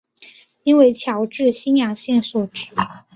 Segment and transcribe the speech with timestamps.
[0.63, 2.69] 应为侨置新阳县所置。